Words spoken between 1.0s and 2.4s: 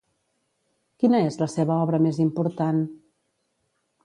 Quina és la seva obra més